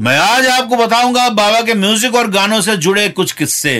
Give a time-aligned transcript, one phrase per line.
[0.00, 3.72] मैं आज आपको बताऊँगा बाबा के म्यूज़िक और गानों से जुड़े कुछ किस्से।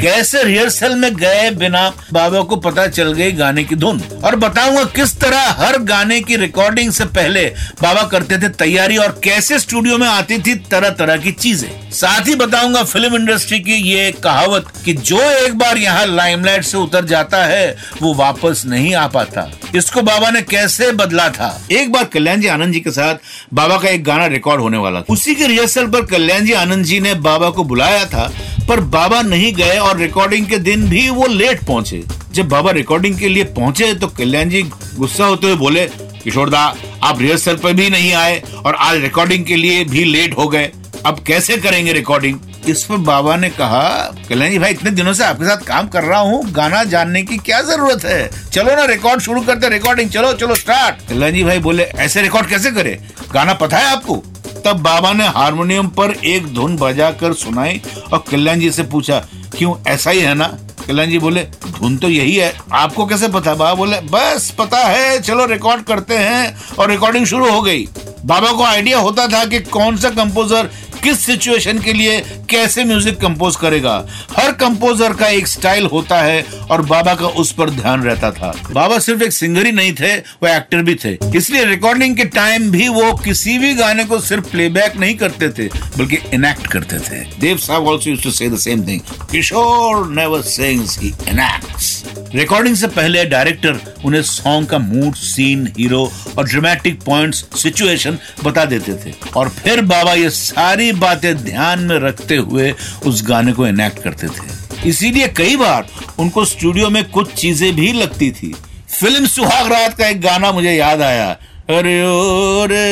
[0.00, 4.82] कैसे रिहर्सल में गए बिना बाबा को पता चल गई गाने की धुन। और बताऊँगा
[4.96, 7.44] किस तरह हर गाने की रिकॉर्डिंग से पहले
[7.82, 12.28] बाबा करते थे तैयारी और कैसे स्टूडियो में आती थी तरह तरह की चीज़ें। साथ
[12.28, 17.04] ही बताऊँगा फ़िल्म इंडस्ट्री की ये कहावत कि जो एक बार यहाँ लाइमलाइट से उतर
[17.04, 21.48] जाता है, वो वापस नहीं आ पाता। इसको बाबा ने कैसे बदला था?
[21.72, 23.14] एक बार कल्याण जी आनंद जी के साथ
[23.54, 26.84] बाबा का एक गाना रिकॉर्ड होने वाला था। उसी के रिहर्सल पर कल्याण जी आनंद
[26.84, 28.32] जी ने बाबा को बुलाया था।
[28.68, 33.18] पर बाबा नहीं गए और रिकॉर्डिंग के दिन भी वो लेट पहुँचे। जब बाबा रिकॉर्डिंग
[33.18, 35.86] के लिए पहुँचे तो कल्याण जी गुस्सा होते हुए बोले,
[36.24, 40.36] किशोर दा, आप रिहर्सल पर भी नहीं आए और आज रिकॉर्डिंग के लिए भी लेट
[40.38, 40.70] हो गए।
[41.06, 43.88] अब कैसे करेंगे रिकॉर्डिंग इस पर बाबा ने कहा,
[44.28, 47.36] कल्याण जी भाई, इतने दिनों से आपके साथ काम कर रहा हूँ, गाना जानने की
[47.38, 48.30] क्या ज़रूरत है?
[48.52, 52.48] चलो ना रिकॉर्ड शुरू करते रिकॉर्डिंग चलो चलो स्टार्ट कल्याण जी भाई बोले, ऐसे रिकॉर्ड
[52.48, 52.98] कैसे करे?
[53.32, 54.22] गाना पता है आपको?
[54.66, 57.80] तब बाबा ने हारमोनियम पर एक धुन बजाकर सुनाई
[58.12, 59.18] और कल्याण जी से पूछा,
[59.58, 60.46] क्यों, ऐसा ही है ना?
[60.86, 63.54] कल्याण जी बोले, धुन तो यही है। आपको कैसे पता?
[63.54, 67.86] बाबा बोले, बस पता है, चलो रिकॉर्ड करते हैं और रिकॉर्डिंग शुरू हो गई।
[68.24, 70.70] बाबा को आइडिया होता था कि कौन सा कंपोजर
[71.06, 73.94] किस सिचुएशन के लिए कैसे म्यूज़िक कंपोज करेगा?
[74.36, 78.52] हर कंपोजर का एक स्टाइल होता है और बाबा का उस पर ध्यान रहता था।
[78.70, 82.70] बाबा सिर्फ़ एक सिंगर ही नहीं थे, वो एक्टर भी थे। इसलिए रिकॉर्डिंग के टाइम
[82.70, 87.24] भी वो किसी भी गाने को सिर्फ़ प्लेबैक नहीं करते थे, बल्कि इनैक्ट करते थे।
[87.40, 89.00] देव साहब also to say same thing
[89.30, 91.95] Kishore never sings he enacts
[92.34, 96.02] recording से पहले डायरेक्टर उन्हें सॉन्ग का मूड सीन हीरो
[96.38, 101.98] और ड्रामेटिक पॉइंट्स सिचुएशन बता देते थे। और फिर बाबा ये सारी बातें ध्यान में
[101.98, 102.74] रखते हुए
[103.06, 105.86] उस गाने को इनैक्ट करते थे। इसीलिए कई बार
[106.18, 108.54] उनको स्टूडियो में कुछ चीज़ें भी लगती थी।
[109.00, 111.28] फ़िल्म सुहाग रात का एक गाना मुझे याद आया।
[111.70, 112.84] अरे ओ रे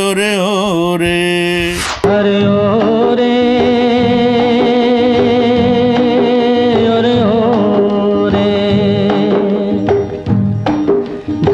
[0.00, 1.72] ओ रे ओ रे।
[2.06, 2.38] अरे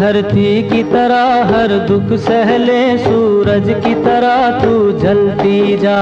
[0.06, 5.96] धरती की तरह, हर दुख सहले, सूरज की तरह तू जलती जा।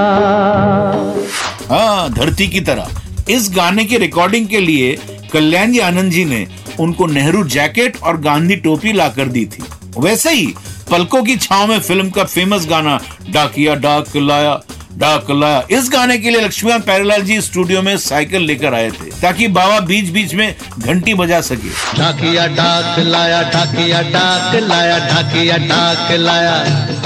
[1.70, 4.92] हाँ धरती की तरह। इस गाने की रिकॉर्डिंग के लिए
[5.32, 6.46] कल्याण जी आनंद जी ने
[6.80, 9.62] उनको नेहरू जैकेट और गांधी टोपी ला कर दी थी।
[9.98, 10.46] वैसे ही
[10.90, 13.00] पलकों की छाव में फ़िल्म का फ़ेमस गाना,
[13.30, 14.60] डाकिया डाक लाया
[14.98, 19.10] डाक लाया इस गाने के लिए लक्ष्मीकांत प्यारेलाल जी स्टूडियो में साइकिल लेकर आए थे,
[19.20, 25.56] ताकि बाबा बीच बीच में घंटी बजा सके। ढाकिया डाक लाया ढाकिया डाक लाया ढाकिया
[25.66, 26.54] डाक लाया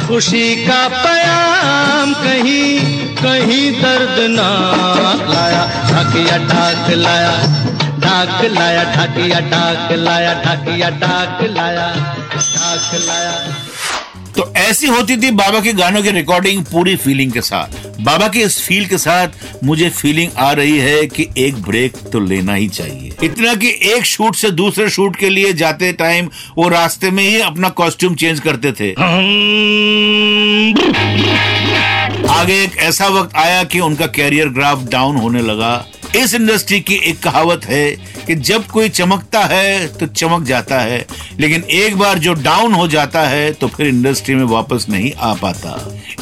[0.07, 2.69] खुशी का पयाम कहीं
[3.23, 7.33] कहीं दर्दनाक लाया। ढाकिया डाक लाया
[8.03, 11.89] डाक लाया ढाकिया डाक लाया ढाकिया डाक लाया
[12.37, 13.33] डाक लाया
[14.69, 18.61] ऐसी होती थी बाबा के गानों की रिकॉर्डिंग पूरी फीलिंग के साथ। बाबा के इस
[18.63, 23.13] फील के साथ मुझे फीलिंग आ रही है कि एक ब्रेक तो लेना ही चाहिए।
[23.23, 26.29] इतना कि एक शूट से दूसरे शूट के लिए जाते टाइम
[26.59, 28.93] वो रास्ते में ही अपना कॉस्ट्यूम चेंज करते थे।
[32.31, 35.87] आगे एक ऐसा वक्त आया कि उनका कैरियर ग्राफ डाउन होने लगा।
[36.17, 37.87] इस इंडस्ट्री की एक कहावत है
[38.29, 41.07] कि जब कोई चमकता है तो चमक जाता है।
[41.41, 45.33] लेकिन एक बार जो डाउन हो जाता है तो फिर इंडस्ट्री में वापस नहीं आ
[45.35, 45.77] पाता।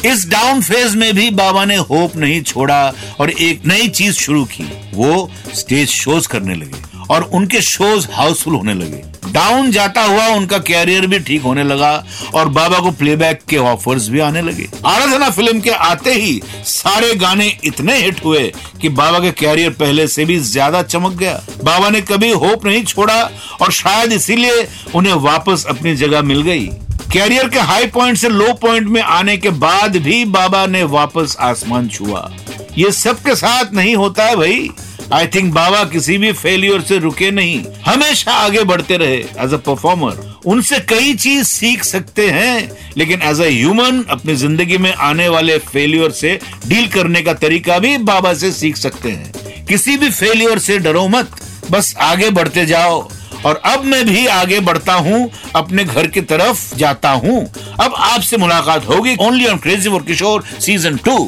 [0.05, 4.45] इस डाउन फ़ेज़ में भी बाबा ने होप नहीं छोड़ा और एक नई चीज़ शुरू
[4.45, 9.03] की। वो स्टेज शोज़ करने लगे और उनके शोज़ हाउसफुल होने लगे।
[9.37, 11.91] डाउन जाता हुआ उनका कैरियर भी ठीक होने लगा
[12.35, 17.13] और बाबा को प्लेबैक के ऑफर्स भी आने लगे। आराधना फ़िल्म के आते ही सारे
[17.17, 18.41] गाने इतने हिट हुए
[18.81, 22.83] कि बाबा के कैरियर पहले से भी ज़्यादा चमक गया। बाबा ने कभी होप नहीं
[22.85, 23.21] छोड़ा
[23.61, 26.65] और शायद इसीलिए उन्हें वापस अपनी जगह मिल गई।
[27.13, 31.35] कैरियर के हाई पॉइंट से लो पॉइंट में आने के बाद भी बाबा ने वापस
[31.41, 32.29] आसमान छुआ।
[32.77, 34.69] ये सबके साथ नहीं होता है भाई।
[35.13, 39.57] आई थिंक बाबा किसी भी फेलियर से रुके नहीं। हमेशा आगे बढ़ते रहे एज अ
[39.57, 45.27] परफॉर्मर उनसे कई चीज़ सीख सकते हैं, लेकिन एज अ ह्यूमन अपनी ज़िंदगी में आने
[45.29, 50.09] वाले फेलियर से डील करने का तरीका भी बाबा से सीख सकते हैं। किसी भी
[50.11, 51.31] फेलियर से डरो मत,
[51.71, 53.07] बस आगे बढ़ते जाओ।
[53.45, 57.43] और अब मैं भी आगे बढ़ता हूँ, अपने घर की तरफ़ जाता हूँ।
[57.79, 61.19] अब आपसे मुलाकात होगी only on crazy for Kishore season two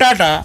[0.00, 0.44] tata.